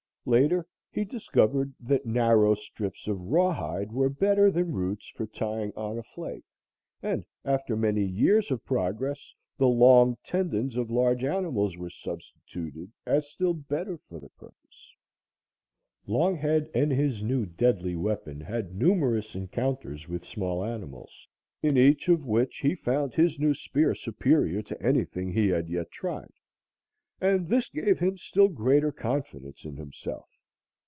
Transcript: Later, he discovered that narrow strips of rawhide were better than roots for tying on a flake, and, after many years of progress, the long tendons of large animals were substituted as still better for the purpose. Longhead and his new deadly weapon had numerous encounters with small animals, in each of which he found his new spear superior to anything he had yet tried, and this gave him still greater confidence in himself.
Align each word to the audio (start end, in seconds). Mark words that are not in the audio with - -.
Later, 0.23 0.67
he 0.91 1.03
discovered 1.03 1.73
that 1.79 2.05
narrow 2.05 2.53
strips 2.53 3.07
of 3.07 3.19
rawhide 3.19 3.91
were 3.91 4.07
better 4.07 4.51
than 4.51 4.71
roots 4.71 5.09
for 5.09 5.25
tying 5.25 5.73
on 5.75 5.97
a 5.97 6.03
flake, 6.03 6.43
and, 7.01 7.25
after 7.43 7.75
many 7.75 8.03
years 8.05 8.51
of 8.51 8.63
progress, 8.63 9.33
the 9.57 9.67
long 9.67 10.17
tendons 10.23 10.75
of 10.75 10.91
large 10.91 11.23
animals 11.23 11.75
were 11.75 11.89
substituted 11.89 12.91
as 13.03 13.31
still 13.31 13.55
better 13.55 13.97
for 13.97 14.19
the 14.19 14.29
purpose. 14.29 14.93
Longhead 16.07 16.69
and 16.75 16.91
his 16.91 17.23
new 17.23 17.47
deadly 17.47 17.95
weapon 17.95 18.41
had 18.41 18.75
numerous 18.75 19.33
encounters 19.33 20.07
with 20.07 20.23
small 20.27 20.63
animals, 20.63 21.27
in 21.63 21.77
each 21.77 22.07
of 22.09 22.27
which 22.27 22.57
he 22.57 22.75
found 22.75 23.15
his 23.15 23.39
new 23.39 23.55
spear 23.55 23.95
superior 23.95 24.61
to 24.61 24.79
anything 24.83 25.31
he 25.31 25.47
had 25.47 25.67
yet 25.67 25.89
tried, 25.89 26.29
and 27.23 27.49
this 27.49 27.69
gave 27.69 27.99
him 27.99 28.17
still 28.17 28.47
greater 28.47 28.91
confidence 28.91 29.63
in 29.63 29.77
himself. 29.77 30.27